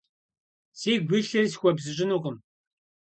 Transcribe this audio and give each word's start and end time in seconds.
Сигу 0.79 1.15
илъыр 1.19 1.45
схуэбзыщӀынукъым… 1.51 2.37